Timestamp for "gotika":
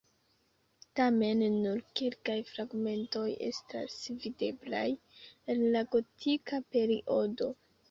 5.95-6.65